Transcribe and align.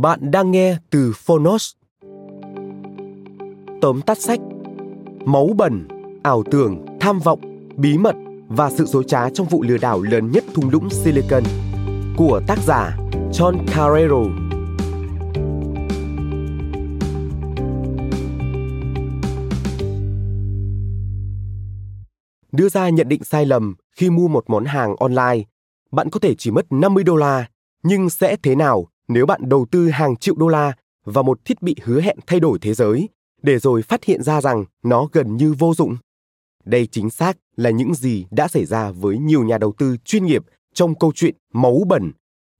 Bạn 0.00 0.30
đang 0.30 0.50
nghe 0.50 0.76
từ 0.90 1.12
Phonos. 1.16 1.72
Tóm 3.80 4.00
tắt 4.06 4.18
sách 4.18 4.40
Máu 5.24 5.48
bẩn, 5.56 5.88
ảo 6.22 6.42
tưởng, 6.50 6.86
tham 7.00 7.18
vọng, 7.18 7.68
bí 7.76 7.98
mật 7.98 8.14
và 8.48 8.70
sự 8.70 8.84
dối 8.84 9.04
trá 9.06 9.30
trong 9.30 9.46
vụ 9.46 9.62
lừa 9.62 9.76
đảo 9.78 10.02
lớn 10.02 10.30
nhất 10.30 10.44
thung 10.54 10.70
lũng 10.70 10.90
Silicon 10.90 11.42
của 12.16 12.40
tác 12.46 12.58
giả 12.66 12.96
John 13.32 13.66
Carrero. 13.66 14.22
Đưa 22.52 22.68
ra 22.68 22.88
nhận 22.88 23.08
định 23.08 23.24
sai 23.24 23.46
lầm 23.46 23.74
khi 23.92 24.10
mua 24.10 24.28
một 24.28 24.44
món 24.50 24.64
hàng 24.64 24.96
online, 24.96 25.44
bạn 25.92 26.10
có 26.10 26.20
thể 26.20 26.34
chỉ 26.34 26.50
mất 26.50 26.66
50 26.70 27.04
đô 27.04 27.16
la, 27.16 27.48
nhưng 27.82 28.10
sẽ 28.10 28.36
thế 28.42 28.54
nào 28.54 28.88
nếu 29.08 29.26
bạn 29.26 29.40
đầu 29.44 29.66
tư 29.70 29.88
hàng 29.88 30.16
triệu 30.16 30.34
đô 30.38 30.48
la 30.48 30.72
vào 31.04 31.24
một 31.24 31.44
thiết 31.44 31.62
bị 31.62 31.76
hứa 31.82 32.00
hẹn 32.00 32.18
thay 32.26 32.40
đổi 32.40 32.58
thế 32.58 32.74
giới, 32.74 33.08
để 33.42 33.58
rồi 33.58 33.82
phát 33.82 34.04
hiện 34.04 34.22
ra 34.22 34.40
rằng 34.40 34.64
nó 34.82 35.08
gần 35.12 35.36
như 35.36 35.54
vô 35.58 35.74
dụng. 35.74 35.96
Đây 36.64 36.86
chính 36.86 37.10
xác 37.10 37.36
là 37.56 37.70
những 37.70 37.94
gì 37.94 38.26
đã 38.30 38.48
xảy 38.48 38.64
ra 38.64 38.90
với 38.90 39.18
nhiều 39.18 39.44
nhà 39.44 39.58
đầu 39.58 39.72
tư 39.78 39.96
chuyên 40.04 40.24
nghiệp 40.24 40.44
trong 40.74 40.98
câu 40.98 41.12
chuyện 41.14 41.36
máu 41.52 41.82
bẩn, 41.86 42.12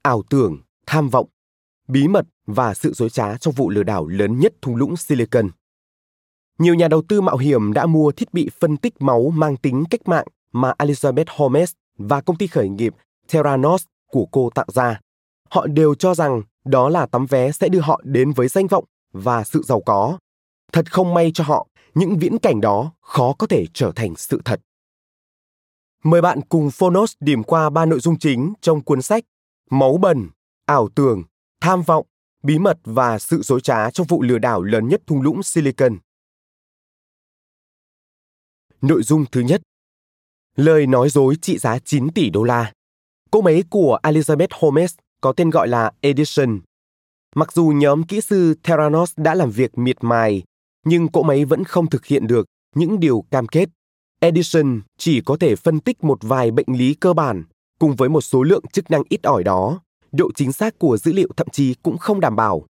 ảo 0.03 0.23
tưởng, 0.31 0.59
tham 0.87 1.09
vọng, 1.09 1.27
bí 1.89 2.09
mật 2.09 2.27
và 2.47 2.75
sự 2.75 2.93
dối 2.93 3.11
trá 3.11 3.37
trong 3.37 3.55
vụ 3.55 3.71
lừa 3.71 3.83
đảo 3.83 4.07
lớn 4.07 4.39
nhất 4.39 4.55
thung 4.63 4.77
lũng 4.77 4.97
silicon. 4.97 5.49
Nhiều 6.59 6.75
nhà 6.75 6.89
đầu 6.89 7.03
tư 7.09 7.21
mạo 7.21 7.37
hiểm 7.37 7.73
đã 7.73 7.87
mua 7.87 8.13
thiết 8.13 8.35
bị 8.35 8.51
phân 8.61 8.77
tích 8.77 8.95
máu 9.03 9.31
mang 9.35 9.57
tính 9.57 9.85
cách 9.91 10.09
mạng 10.09 10.27
mà 10.53 10.73
Elizabeth 10.79 11.25
Holmes 11.29 11.73
và 11.99 12.21
công 12.21 12.37
ty 12.37 12.47
khởi 12.47 12.69
nghiệp 12.69 12.95
Theranos 13.29 13.85
của 14.11 14.27
cô 14.27 14.51
tạo 14.55 14.67
ra 14.73 15.01
họ 15.51 15.67
đều 15.67 15.95
cho 15.95 16.15
rằng 16.15 16.43
đó 16.65 16.89
là 16.89 17.07
tấm 17.07 17.27
vé 17.27 17.53
sẽ 17.53 17.69
đưa 17.69 17.81
họ 17.81 18.01
đến 18.05 18.33
với 18.33 18.49
danh 18.49 18.67
vọng 18.67 18.85
và 19.13 19.45
sự 19.45 19.63
giàu 19.63 19.81
có. 19.81 20.19
Thật 20.73 20.93
không 20.93 21.15
may 21.15 21.31
cho 21.35 21.45
họ, 21.45 21.67
những 21.95 22.19
viễn 22.19 22.39
cảnh 22.39 22.61
đó 22.61 22.93
khó 23.01 23.33
có 23.39 23.47
thể 23.47 23.67
trở 23.75 23.93
thành 23.97 24.17
sự 24.17 24.41
thật. 24.45 24.61
Mời 26.05 26.23
bạn 26.23 26.41
cùng 26.49 26.71
Phonos 26.71 27.13
điểm 27.21 27.43
qua 27.43 27.71
ba 27.71 27.87
nội 27.87 28.01
dung 28.01 28.19
chính 28.19 28.53
trong 28.61 28.81
cuốn 28.81 29.03
sách 29.03 29.25
Máu 29.71 29.97
bẩn, 29.97 30.29
ảo 30.67 30.89
tưởng, 30.95 31.23
tham 31.61 31.83
vọng, 31.83 32.07
bí 32.43 32.59
mật 32.59 32.79
và 32.85 33.19
sự 33.19 33.43
dối 33.43 33.61
trá 33.61 33.91
trong 33.91 34.07
vụ 34.07 34.23
lừa 34.23 34.39
đảo 34.39 34.63
lớn 34.63 34.89
nhất 34.89 35.03
thung 35.07 35.23
lũng 35.23 35.43
Silicon. 35.43 35.99
Nội 38.83 39.03
dung 39.03 39.25
thứ 39.33 39.41
nhất 39.41 39.63
Lời 40.57 40.87
nói 40.87 41.11
dối 41.11 41.37
trị 41.43 41.59
giá 41.59 41.79
9 41.79 42.13
tỷ 42.13 42.31
đô 42.31 42.43
la. 42.43 42.73
cô 43.31 43.41
máy 43.41 43.63
của 43.71 43.99
Elizabeth 44.03 44.49
Holmes 44.51 44.95
có 45.21 45.33
tên 45.33 45.51
gọi 45.51 45.69
là 45.69 45.93
Edison. 46.01 46.61
Mặc 47.35 47.53
dù 47.53 47.67
nhóm 47.67 48.03
kỹ 48.03 48.21
sư 48.21 48.55
Theranos 48.63 49.13
đã 49.17 49.35
làm 49.35 49.51
việc 49.51 49.79
miệt 49.79 49.97
mài, 50.01 50.43
nhưng 50.85 51.09
cỗ 51.09 51.23
máy 51.23 51.45
vẫn 51.45 51.65
không 51.65 51.91
thực 51.91 52.07
hiện 52.07 52.27
được 52.27 52.47
những 52.75 53.01
điều 53.01 53.25
cam 53.31 53.47
kết. 53.47 53.69
Edison 54.21 54.81
chỉ 54.99 55.21
có 55.21 55.37
thể 55.41 55.57
phân 55.57 55.81
tích 55.81 56.05
một 56.05 56.19
vài 56.23 56.51
bệnh 56.51 56.79
lý 56.79 56.95
cơ 56.95 57.13
bản, 57.13 57.45
cùng 57.79 57.97
với 57.97 58.09
một 58.09 58.21
số 58.21 58.43
lượng 58.43 58.65
chức 58.73 58.91
năng 58.91 59.03
ít 59.09 59.23
ỏi 59.23 59.45
đó, 59.45 59.81
độ 60.13 60.31
chính 60.35 60.53
xác 60.53 60.79
của 60.79 60.97
dữ 60.97 61.13
liệu 61.13 61.29
thậm 61.37 61.49
chí 61.53 61.75
cũng 61.75 61.99
không 61.99 62.21
đảm 62.21 62.37
bảo. 62.37 62.67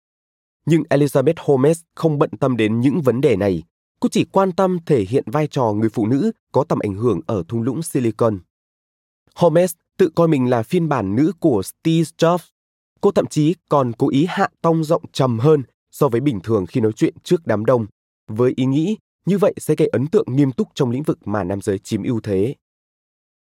Nhưng 0.67 0.83
Elizabeth 0.83 1.35
Holmes 1.37 1.81
không 1.95 2.19
bận 2.19 2.31
tâm 2.41 2.57
đến 2.57 2.81
những 2.81 3.01
vấn 3.01 3.21
đề 3.21 3.37
này, 3.37 3.63
cô 4.01 4.09
chỉ 4.13 4.25
quan 4.25 4.53
tâm 4.53 4.79
thể 4.87 5.05
hiện 5.09 5.25
vai 5.27 5.47
trò 5.47 5.73
người 5.73 5.89
phụ 5.89 6.07
nữ 6.07 6.33
có 6.53 6.65
tầm 6.65 6.79
ảnh 6.79 6.95
hưởng 6.95 7.21
ở 7.27 7.43
thung 7.49 7.63
lũng 7.63 7.83
Silicon. 7.83 8.39
Holmes 9.35 9.75
tự 9.97 10.11
coi 10.15 10.29
mình 10.29 10.51
là 10.51 10.63
phiên 10.63 10.89
bản 10.89 11.17
nữ 11.17 11.33
của 11.41 11.63
Steve 11.63 12.11
Jobs. 12.19 12.39
Cô 13.01 13.11
thậm 13.11 13.27
chí 13.27 13.55
còn 13.69 13.93
cố 13.93 14.09
ý 14.09 14.27
hạ 14.29 14.49
tông 14.63 14.85
giọng 14.85 15.03
trầm 15.13 15.39
hơn 15.39 15.63
so 15.91 16.09
với 16.09 16.21
bình 16.21 16.41
thường 16.41 16.67
khi 16.67 16.81
nói 16.81 16.93
chuyện 16.93 17.15
trước 17.25 17.47
đám 17.47 17.65
đông, 17.65 17.87
với 18.31 18.53
ý 18.57 18.65
nghĩ 18.65 18.97
như 19.27 19.39
vậy 19.39 19.55
sẽ 19.57 19.75
gây 19.79 19.89
ấn 19.89 20.07
tượng 20.07 20.27
nghiêm 20.29 20.53
túc 20.53 20.69
trong 20.75 20.91
lĩnh 20.91 21.03
vực 21.03 21.19
mà 21.25 21.45
nam 21.45 21.61
giới 21.61 21.79
chiếm 21.79 22.03
ưu 22.03 22.21
thế. 22.21 22.55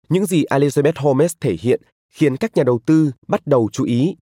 Những 0.08 0.26
gì 0.26 0.44
Elizabeth 0.44 0.92
Holmes 0.96 1.34
thể 1.40 1.56
hiện 1.60 1.82
khiến 2.10 2.36
các 2.36 2.56
nhà 2.56 2.62
đầu 2.62 2.80
tư 2.86 3.12
bắt 3.28 3.46
đầu 3.46 3.68
chú 3.72 3.84
ý. 3.84 4.16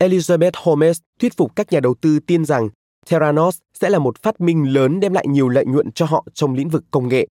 Elizabeth 0.00 0.50
Holmes 0.54 1.00
thuyết 1.20 1.36
phục 1.36 1.56
các 1.56 1.72
nhà 1.72 1.80
đầu 1.80 1.94
tư 2.00 2.18
tin 2.20 2.44
rằng 2.44 2.68
Theranos 3.06 3.58
sẽ 3.74 3.90
là 3.90 3.98
một 3.98 4.22
phát 4.22 4.40
minh 4.40 4.72
lớn 4.72 5.00
đem 5.00 5.12
lại 5.12 5.26
nhiều 5.28 5.48
lợi 5.48 5.66
nhuận 5.66 5.92
cho 5.92 6.06
họ 6.06 6.26
trong 6.34 6.54
lĩnh 6.54 6.68
vực 6.68 6.84
công 6.90 7.08
nghệ. 7.08 7.26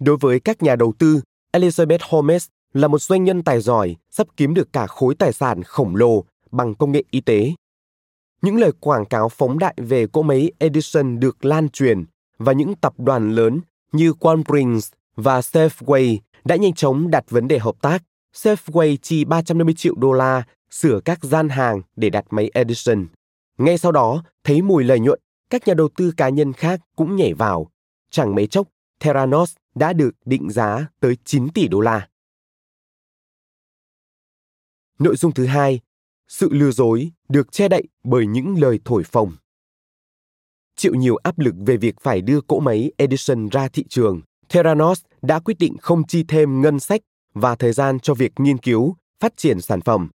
Đối 0.00 0.16
với 0.16 0.40
các 0.40 0.62
nhà 0.62 0.76
đầu 0.76 0.92
tư, 0.98 1.20
Elizabeth 1.52 1.98
Holmes 2.08 2.46
là 2.72 2.88
một 2.88 3.02
doanh 3.02 3.24
nhân 3.24 3.42
tài 3.42 3.60
giỏi 3.60 3.96
sắp 4.10 4.26
kiếm 4.36 4.54
được 4.54 4.72
cả 4.72 4.86
khối 4.86 5.14
tài 5.14 5.32
sản 5.32 5.62
khổng 5.62 5.96
lồ 5.96 6.24
bằng 6.50 6.74
công 6.74 6.92
nghệ 6.92 7.04
y 7.10 7.20
tế. 7.20 7.52
Những 8.42 8.56
lời 8.56 8.72
quảng 8.80 9.04
cáo 9.04 9.28
phóng 9.28 9.58
đại 9.58 9.74
về 9.76 10.06
cỗ 10.06 10.22
máy 10.22 10.52
Edison 10.58 11.20
được 11.20 11.44
lan 11.44 11.68
truyền 11.68 12.04
và 12.38 12.52
những 12.52 12.74
tập 12.74 12.94
đoàn 12.98 13.30
lớn 13.30 13.60
như 13.92 14.12
Qualbrighs 14.12 14.92
và 15.16 15.40
Safeway 15.40 16.18
đã 16.44 16.56
nhanh 16.56 16.74
chóng 16.74 17.10
đặt 17.10 17.24
vấn 17.30 17.48
đề 17.48 17.58
hợp 17.58 17.74
tác. 17.80 18.02
Safeway 18.36 18.96
chi 19.02 19.24
350 19.24 19.74
triệu 19.74 19.94
đô 19.94 20.12
la 20.12 20.42
sửa 20.70 21.00
các 21.04 21.24
gian 21.24 21.48
hàng 21.48 21.82
để 21.96 22.10
đặt 22.10 22.24
máy 22.30 22.50
Edison. 22.54 23.06
Ngay 23.58 23.78
sau 23.78 23.92
đó, 23.92 24.22
thấy 24.44 24.62
mùi 24.62 24.84
lợi 24.84 25.00
nhuận, 25.00 25.20
các 25.50 25.68
nhà 25.68 25.74
đầu 25.74 25.88
tư 25.96 26.12
cá 26.16 26.28
nhân 26.28 26.52
khác 26.52 26.80
cũng 26.96 27.16
nhảy 27.16 27.34
vào. 27.34 27.70
Chẳng 28.10 28.34
mấy 28.34 28.46
chốc, 28.46 28.68
Theranos 29.00 29.54
đã 29.74 29.92
được 29.92 30.10
định 30.24 30.50
giá 30.50 30.86
tới 31.00 31.16
9 31.24 31.48
tỷ 31.48 31.68
đô 31.68 31.80
la. 31.80 32.08
Nội 35.00 35.16
dung 35.16 35.32
thứ 35.32 35.46
hai, 35.46 35.80
sự 36.28 36.48
lừa 36.52 36.70
dối 36.70 37.10
được 37.28 37.52
che 37.52 37.68
đậy 37.68 37.82
bởi 38.04 38.26
những 38.26 38.60
lời 38.60 38.80
thổi 38.84 39.04
phồng. 39.04 39.32
Chịu 40.76 40.94
nhiều 40.94 41.16
áp 41.16 41.38
lực 41.38 41.54
về 41.66 41.76
việc 41.76 42.00
phải 42.00 42.20
đưa 42.20 42.40
cỗ 42.40 42.60
máy 42.60 42.92
Edison 42.96 43.48
ra 43.48 43.68
thị 43.68 43.84
trường, 43.88 44.20
Theranos 44.48 45.02
đã 45.22 45.38
quyết 45.38 45.58
định 45.58 45.76
không 45.80 46.06
chi 46.06 46.24
thêm 46.28 46.60
ngân 46.60 46.80
sách 46.80 47.00
và 47.34 47.56
thời 47.56 47.72
gian 47.72 48.00
cho 48.00 48.14
việc 48.14 48.32
nghiên 48.38 48.58
cứu, 48.58 48.96
phát 49.20 49.36
triển 49.36 49.60
sản 49.60 49.80
phẩm. 49.80 50.10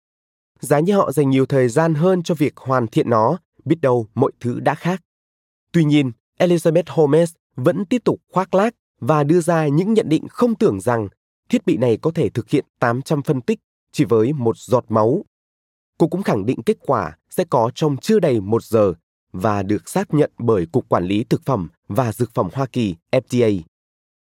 Giá 0.60 0.80
như 0.80 0.96
họ 0.96 1.12
dành 1.12 1.30
nhiều 1.30 1.46
thời 1.46 1.68
gian 1.68 1.94
hơn 1.94 2.22
cho 2.22 2.34
việc 2.34 2.56
hoàn 2.56 2.86
thiện 2.86 3.10
nó, 3.10 3.38
biết 3.64 3.80
đâu 3.80 4.06
mọi 4.14 4.32
thứ 4.40 4.60
đã 4.60 4.74
khác. 4.74 5.02
Tuy 5.72 5.84
nhiên, 5.84 6.12
Elizabeth 6.38 6.82
Holmes 6.86 7.32
vẫn 7.56 7.84
tiếp 7.84 8.02
tục 8.04 8.20
khoác 8.32 8.54
lác 8.54 8.74
và 9.00 9.24
đưa 9.24 9.40
ra 9.40 9.68
những 9.68 9.94
nhận 9.94 10.08
định 10.08 10.28
không 10.28 10.54
tưởng 10.54 10.80
rằng 10.80 11.08
thiết 11.48 11.66
bị 11.66 11.76
này 11.76 11.98
có 12.02 12.10
thể 12.14 12.28
thực 12.28 12.50
hiện 12.50 12.64
800 12.78 13.22
phân 13.22 13.40
tích 13.40 13.58
chỉ 13.92 14.04
với 14.04 14.32
một 14.32 14.56
giọt 14.58 14.84
máu. 14.88 15.24
Cô 15.98 16.08
cũng 16.08 16.22
khẳng 16.22 16.46
định 16.46 16.62
kết 16.62 16.76
quả 16.80 17.16
sẽ 17.30 17.44
có 17.50 17.70
trong 17.74 17.96
chưa 17.96 18.18
đầy 18.18 18.40
một 18.40 18.64
giờ 18.64 18.94
và 19.32 19.62
được 19.62 19.88
xác 19.88 20.14
nhận 20.14 20.30
bởi 20.38 20.66
Cục 20.66 20.88
Quản 20.88 21.04
lý 21.04 21.24
Thực 21.24 21.42
phẩm 21.44 21.68
và 21.88 22.12
Dược 22.12 22.34
phẩm 22.34 22.48
Hoa 22.52 22.66
Kỳ 22.66 22.94
FDA. 23.10 23.60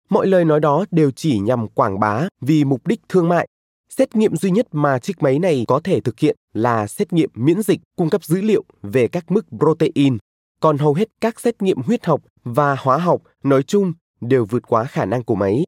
Mọi 0.08 0.26
lời 0.26 0.44
nói 0.44 0.60
đó 0.60 0.84
đều 0.90 1.10
chỉ 1.10 1.38
nhằm 1.38 1.68
quảng 1.68 2.00
bá 2.00 2.28
vì 2.40 2.64
mục 2.64 2.86
đích 2.86 3.00
thương 3.08 3.28
mại. 3.28 3.48
Xét 3.88 4.16
nghiệm 4.16 4.36
duy 4.36 4.50
nhất 4.50 4.66
mà 4.72 4.98
chiếc 4.98 5.22
máy 5.22 5.38
này 5.38 5.64
có 5.68 5.80
thể 5.84 6.00
thực 6.00 6.18
hiện 6.18 6.36
là 6.52 6.86
xét 6.86 7.12
nghiệm 7.12 7.30
miễn 7.34 7.62
dịch 7.62 7.80
cung 7.96 8.10
cấp 8.10 8.24
dữ 8.24 8.40
liệu 8.40 8.64
về 8.82 9.08
các 9.08 9.30
mức 9.30 9.46
protein, 9.58 10.18
còn 10.60 10.78
hầu 10.78 10.94
hết 10.94 11.08
các 11.20 11.40
xét 11.40 11.62
nghiệm 11.62 11.82
huyết 11.82 12.06
học 12.06 12.22
và 12.44 12.76
hóa 12.78 12.98
học 12.98 13.22
nói 13.42 13.62
chung 13.62 13.92
đều 14.20 14.44
vượt 14.44 14.62
quá 14.68 14.84
khả 14.84 15.04
năng 15.04 15.24
của 15.24 15.34
máy. 15.34 15.64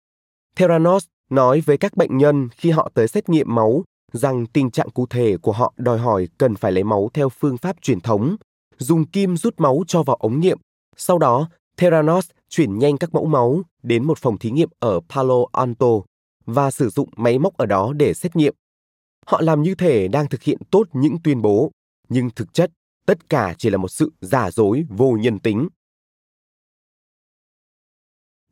Theranos 0.57 1.07
nói 1.31 1.61
với 1.61 1.77
các 1.77 1.97
bệnh 1.97 2.19
nhân 2.19 2.49
khi 2.57 2.71
họ 2.71 2.91
tới 2.95 3.09
xét 3.09 3.29
nghiệm 3.29 3.55
máu 3.55 3.85
rằng 4.13 4.47
tình 4.47 4.71
trạng 4.71 4.91
cụ 4.91 5.07
thể 5.07 5.37
của 5.37 5.53
họ 5.53 5.73
đòi 5.77 5.99
hỏi 5.99 6.29
cần 6.39 6.57
phải 6.57 6.73
lấy 6.73 6.85
máu 6.85 7.11
theo 7.15 7.29
phương 7.29 7.57
pháp 7.57 7.77
truyền 7.83 8.01
thống, 8.01 8.37
dùng 8.79 9.07
kim 9.07 9.37
rút 9.37 9.61
máu 9.61 9.83
cho 9.87 10.03
vào 10.03 10.17
ống 10.17 10.41
nghiệm. 10.41 10.59
Sau 10.97 11.19
đó, 11.19 11.49
Theranos 11.77 12.31
chuyển 12.49 12.79
nhanh 12.79 12.99
các 12.99 13.15
mẫu 13.15 13.27
máu 13.27 13.63
đến 13.83 14.05
một 14.05 14.19
phòng 14.19 14.39
thí 14.39 14.51
nghiệm 14.51 14.69
ở 14.79 15.01
Palo 15.09 15.45
Alto 15.53 15.87
và 16.47 16.71
sử 16.71 16.89
dụng 16.89 17.09
máy 17.17 17.39
móc 17.39 17.57
ở 17.57 17.67
đó 17.67 17.93
để 17.93 18.15
xét 18.15 18.37
nghiệm. 18.37 18.55
Họ 19.27 19.41
làm 19.41 19.63
như 19.63 19.75
thể 19.75 20.09
đang 20.09 20.29
thực 20.29 20.43
hiện 20.43 20.59
tốt 20.71 20.85
những 20.93 21.17
tuyên 21.25 21.43
bố, 21.43 21.71
nhưng 22.09 22.31
thực 22.31 22.55
chất 22.55 22.71
tất 23.07 23.29
cả 23.29 23.55
chỉ 23.59 23.71
là 23.71 23.77
một 23.77 23.89
sự 23.89 24.13
giả 24.21 24.51
dối 24.51 24.85
vô 24.89 25.17
nhân 25.21 25.39
tính. 25.39 25.69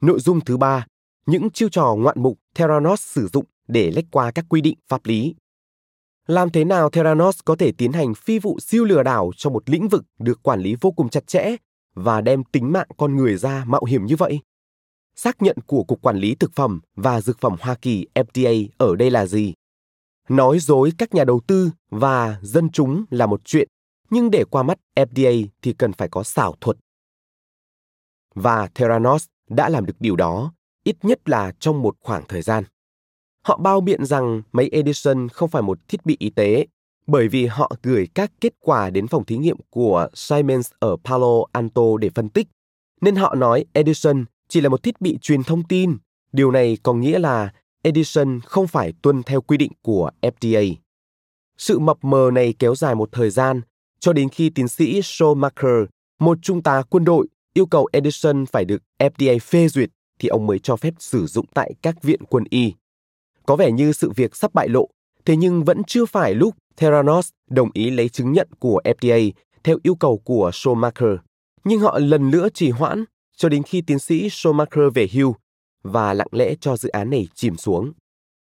Nội 0.01 0.21
dung 0.21 0.41
thứ 0.41 0.57
ba, 0.57 0.87
những 1.27 1.51
chiêu 1.51 1.69
trò 1.69 1.95
ngoạn 1.99 2.23
mục 2.23 2.39
Theranos 2.55 3.01
sử 3.01 3.29
dụng 3.33 3.45
để 3.69 3.91
lách 3.91 4.05
qua 4.11 4.31
các 4.31 4.45
quy 4.49 4.61
định 4.61 4.79
pháp 4.89 5.07
lý. 5.07 5.35
Làm 6.27 6.51
thế 6.51 6.65
nào 6.65 6.91
Theranos 6.91 7.39
có 7.45 7.57
thể 7.57 7.73
tiến 7.79 7.93
hành 7.93 8.15
phi 8.15 8.39
vụ 8.39 8.61
siêu 8.61 8.85
lừa 8.85 9.03
đảo 9.03 9.31
trong 9.37 9.53
một 9.53 9.71
lĩnh 9.71 9.89
vực 9.89 10.05
được 10.19 10.43
quản 10.43 10.61
lý 10.61 10.77
vô 10.81 10.91
cùng 10.91 11.09
chặt 11.09 11.27
chẽ 11.27 11.57
và 11.95 12.21
đem 12.21 12.45
tính 12.45 12.73
mạng 12.73 12.89
con 12.97 13.17
người 13.17 13.37
ra 13.37 13.65
mạo 13.65 13.85
hiểm 13.85 14.07
như 14.07 14.17
vậy? 14.17 14.41
Xác 15.17 15.43
nhận 15.43 15.57
của 15.67 15.85
Cục 15.85 16.03
Quản 16.03 16.17
lý 16.17 16.35
Thực 16.35 16.53
phẩm 16.55 16.81
và 16.97 17.21
Dược 17.21 17.41
phẩm 17.41 17.57
Hoa 17.61 17.75
Kỳ 17.75 18.07
FDA 18.15 18.67
ở 18.79 18.97
đây 18.97 19.11
là 19.11 19.27
gì? 19.27 19.55
Nói 20.29 20.59
dối 20.59 20.93
các 20.99 21.15
nhà 21.15 21.25
đầu 21.25 21.41
tư 21.47 21.71
và 21.91 22.39
dân 22.43 22.71
chúng 22.71 23.05
là 23.11 23.27
một 23.27 23.41
chuyện, 23.45 23.69
nhưng 24.11 24.31
để 24.31 24.45
qua 24.45 24.63
mắt 24.63 24.79
FDA 24.97 25.47
thì 25.63 25.73
cần 25.73 25.93
phải 25.93 26.09
có 26.09 26.23
xảo 26.23 26.55
thuật. 26.61 26.77
Và 28.35 28.69
Theranos 28.75 29.25
đã 29.51 29.69
làm 29.69 29.87
được 29.87 29.97
điều 30.01 30.17
đó, 30.17 30.53
ít 30.87 30.97
nhất 31.03 31.29
là 31.29 31.53
trong 31.61 31.83
một 31.83 31.97
khoảng 32.01 32.23
thời 32.29 32.43
gian. 32.43 32.65
Họ 33.43 33.57
bao 33.57 33.81
biện 33.81 34.05
rằng 34.05 34.43
máy 34.53 34.69
Edison 34.73 35.29
không 35.29 35.49
phải 35.49 35.63
một 35.63 35.79
thiết 35.89 36.07
bị 36.07 36.17
y 36.19 36.31
tế, 36.31 36.67
bởi 37.07 37.29
vì 37.29 37.47
họ 37.47 37.73
gửi 37.83 38.09
các 38.15 38.33
kết 38.41 38.53
quả 38.61 38.91
đến 38.91 39.07
phòng 39.09 39.25
thí 39.25 39.37
nghiệm 39.37 39.57
của 39.71 40.09
Siemens 40.15 40.71
ở 40.79 40.97
Palo 41.05 41.45
Alto 41.53 41.83
để 42.01 42.11
phân 42.11 42.29
tích, 42.29 42.49
nên 43.01 43.17
họ 43.17 43.35
nói 43.35 43.65
Edison 43.73 44.25
chỉ 44.49 44.61
là 44.61 44.69
một 44.69 44.83
thiết 44.83 45.01
bị 45.01 45.19
truyền 45.23 45.43
thông 45.43 45.65
tin. 45.65 45.97
Điều 46.33 46.51
này 46.51 46.79
có 46.83 46.95
nghĩa 46.95 47.19
là 47.19 47.53
Edison 47.83 48.41
không 48.41 48.67
phải 48.67 48.93
tuân 49.03 49.23
theo 49.23 49.41
quy 49.41 49.57
định 49.57 49.73
của 49.83 50.11
FDA. 50.23 50.75
Sự 51.59 51.79
mập 51.79 52.05
mờ 52.05 52.31
này 52.33 52.55
kéo 52.59 52.75
dài 52.75 52.95
một 52.95 53.09
thời 53.13 53.31
gian, 53.31 53.61
cho 54.01 54.13
đến 54.13 54.29
khi 54.29 54.51
tiến 54.51 54.69
sĩ 54.69 55.03
Schumacher, 55.03 55.85
một 56.21 56.39
trung 56.43 56.63
tá 56.63 56.83
quân 56.91 57.05
đội, 57.05 57.27
yêu 57.55 57.67
cầu 57.67 57.89
Edison 57.93 58.47
phải 58.47 58.65
được 58.65 58.83
FDA 58.99 59.39
phê 59.39 59.69
duyệt 59.69 59.91
thì 60.19 60.29
ông 60.29 60.47
mới 60.47 60.59
cho 60.59 60.77
phép 60.77 60.95
sử 60.99 61.27
dụng 61.27 61.47
tại 61.55 61.75
các 61.83 62.03
viện 62.03 62.21
quân 62.29 62.45
y. 62.51 62.73
Có 63.47 63.57
vẻ 63.57 63.73
như 63.73 63.93
sự 63.93 64.11
việc 64.11 64.37
sắp 64.37 64.55
bại 64.55 64.69
lộ, 64.69 64.89
thế 65.25 65.37
nhưng 65.37 65.65
vẫn 65.65 65.85
chưa 65.85 66.07
phải 66.07 66.35
lúc 66.35 66.55
Theranos 66.77 67.29
đồng 67.51 67.71
ý 67.73 67.91
lấy 67.91 68.09
chứng 68.09 68.33
nhận 68.33 68.49
của 68.59 68.81
FDA 68.85 69.31
theo 69.65 69.79
yêu 69.83 69.95
cầu 69.95 70.19
của 70.25 70.51
Schumacher. 70.55 71.17
Nhưng 71.65 71.81
họ 71.81 71.99
lần 71.99 72.31
nữa 72.31 72.49
trì 72.55 72.71
hoãn 72.71 73.05
cho 73.37 73.49
đến 73.49 73.63
khi 73.63 73.81
tiến 73.81 73.99
sĩ 73.99 74.29
Schumacher 74.31 74.85
về 74.95 75.09
hưu 75.13 75.37
và 75.83 76.15
lặng 76.15 76.29
lẽ 76.31 76.55
cho 76.61 76.77
dự 76.77 76.89
án 76.89 77.11
này 77.11 77.29
chìm 77.35 77.57
xuống. 77.57 77.93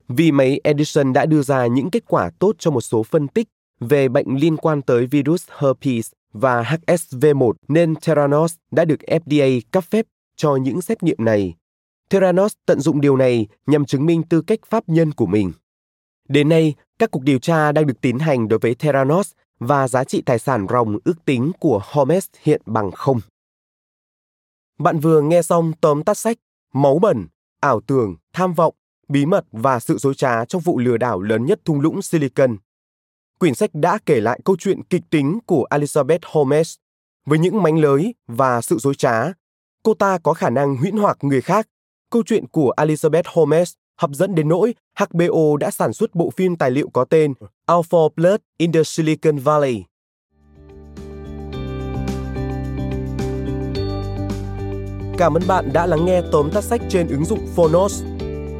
Vì 0.07 0.31
máy 0.31 0.59
Edison 0.63 1.13
đã 1.13 1.25
đưa 1.25 1.41
ra 1.41 1.67
những 1.67 1.89
kết 1.89 2.03
quả 2.07 2.31
tốt 2.39 2.55
cho 2.59 2.71
một 2.71 2.81
số 2.81 3.03
phân 3.03 3.27
tích 3.27 3.47
về 3.79 4.09
bệnh 4.09 4.35
liên 4.35 4.57
quan 4.57 4.81
tới 4.81 5.05
virus 5.05 5.47
herpes 5.57 6.11
và 6.33 6.63
HSV1 6.63 7.53
nên 7.67 7.95
Theranos 8.01 8.55
đã 8.71 8.85
được 8.85 8.99
FDA 9.07 9.61
cấp 9.71 9.83
phép 9.83 10.05
cho 10.35 10.55
những 10.55 10.81
xét 10.81 11.03
nghiệm 11.03 11.17
này. 11.19 11.55
Theranos 12.09 12.53
tận 12.65 12.79
dụng 12.79 13.01
điều 13.01 13.17
này 13.17 13.47
nhằm 13.65 13.85
chứng 13.85 14.05
minh 14.05 14.23
tư 14.23 14.41
cách 14.41 14.59
pháp 14.65 14.83
nhân 14.89 15.11
của 15.11 15.25
mình. 15.25 15.51
Đến 16.27 16.49
nay, 16.49 16.73
các 16.99 17.11
cuộc 17.11 17.23
điều 17.23 17.39
tra 17.39 17.71
đang 17.71 17.87
được 17.87 18.01
tiến 18.01 18.19
hành 18.19 18.47
đối 18.47 18.59
với 18.59 18.75
Theranos 18.75 19.31
và 19.59 19.87
giá 19.87 20.03
trị 20.03 20.21
tài 20.21 20.39
sản 20.39 20.67
ròng 20.69 20.97
ước 21.03 21.25
tính 21.25 21.51
của 21.59 21.81
Hermes 21.93 22.27
hiện 22.43 22.61
bằng 22.65 22.91
không. 22.91 23.19
Bạn 24.79 24.99
vừa 24.99 25.21
nghe 25.21 25.41
xong 25.41 25.71
tóm 25.81 26.03
tắt 26.03 26.17
sách 26.17 26.37
Máu 26.73 26.99
bẩn, 26.99 27.27
ảo 27.59 27.81
tưởng, 27.87 28.15
tham 28.33 28.53
vọng, 28.53 28.73
bí 29.07 29.25
mật 29.25 29.45
và 29.51 29.79
sự 29.79 29.97
dối 29.97 30.15
trá 30.15 30.45
trong 30.45 30.61
vụ 30.61 30.79
lừa 30.79 30.97
đảo 30.97 31.21
lớn 31.21 31.45
nhất 31.45 31.59
thung 31.65 31.81
lũng 31.81 32.01
Silicon. 32.01 32.57
Quyển 33.39 33.55
sách 33.55 33.69
đã 33.73 33.99
kể 34.05 34.21
lại 34.21 34.39
câu 34.45 34.55
chuyện 34.59 34.83
kịch 34.83 35.01
tính 35.09 35.39
của 35.45 35.67
Elizabeth 35.69 36.19
Holmes. 36.25 36.75
Với 37.25 37.39
những 37.39 37.63
mánh 37.63 37.79
lới 37.79 38.13
và 38.27 38.61
sự 38.61 38.77
dối 38.77 38.95
trá, 38.95 39.31
cô 39.83 39.93
ta 39.93 40.17
có 40.17 40.33
khả 40.33 40.49
năng 40.49 40.75
huyễn 40.75 40.97
hoặc 40.97 41.17
người 41.21 41.41
khác. 41.41 41.67
Câu 42.11 42.23
chuyện 42.25 42.47
của 42.47 42.73
Elizabeth 42.77 43.23
Holmes 43.25 43.73
hấp 43.99 44.09
dẫn 44.11 44.35
đến 44.35 44.49
nỗi 44.49 44.73
HBO 44.99 45.57
đã 45.59 45.71
sản 45.71 45.93
xuất 45.93 46.15
bộ 46.15 46.29
phim 46.29 46.55
tài 46.55 46.71
liệu 46.71 46.89
có 46.93 47.05
tên 47.05 47.33
Alpha 47.65 47.97
Blood 48.15 48.39
in 48.57 48.71
the 48.71 48.83
Silicon 48.83 49.37
Valley. 49.37 49.83
Cảm 55.17 55.33
ơn 55.33 55.43
bạn 55.47 55.69
đã 55.73 55.85
lắng 55.85 56.05
nghe 56.05 56.21
tóm 56.31 56.49
tắt 56.53 56.63
sách 56.63 56.81
trên 56.89 57.07
ứng 57.07 57.25
dụng 57.25 57.47
Phonos. 57.55 58.03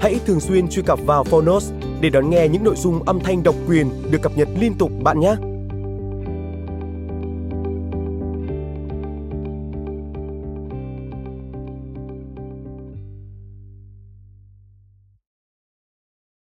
Hãy 0.01 0.19
thường 0.25 0.39
xuyên 0.39 0.67
truy 0.67 0.83
cập 0.85 0.99
vào 1.05 1.23
Phonos 1.23 1.71
để 2.01 2.09
đón 2.09 2.29
nghe 2.29 2.47
những 2.47 2.63
nội 2.63 2.75
dung 2.75 3.03
âm 3.03 3.19
thanh 3.19 3.43
độc 3.43 3.55
quyền 3.67 4.11
được 4.11 4.19
cập 4.21 4.37
nhật 4.37 4.47
liên 4.59 4.73
tục 4.77 4.91
bạn 5.03 5.19
nhé. 5.19 5.35